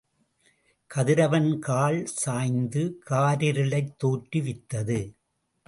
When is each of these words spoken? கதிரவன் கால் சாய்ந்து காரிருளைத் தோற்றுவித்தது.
கதிரவன் 0.87 1.59
கால் 1.59 2.05
சாய்ந்து 2.05 2.99
காரிருளைத் 3.09 3.95
தோற்றுவித்தது. 4.03 4.99